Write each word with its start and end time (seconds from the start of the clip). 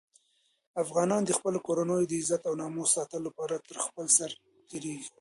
افغانان 0.83 1.21
د 1.25 1.31
خپلو 1.37 1.59
کورنیو 1.67 2.09
د 2.09 2.13
عزت 2.21 2.41
او 2.49 2.53
ناموس 2.61 2.89
ساتلو 2.95 3.25
لپاره 3.27 3.55
تر 3.67 3.77
خپل 3.85 4.05
سر 4.17 4.31
تېرېږي. 4.69 5.09